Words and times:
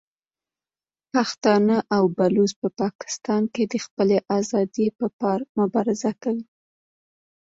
پښتانه 1.13 1.77
او 1.95 2.03
بلوڅ 2.17 2.51
په 2.61 2.67
پاکستان 2.81 3.43
کې 3.53 3.63
د 3.71 3.73
خپلې 3.85 4.17
ازادۍ 4.37 4.87
په 4.97 5.07
پار 5.19 5.39
مبارزه 5.59 6.11
کوي. 6.23 6.45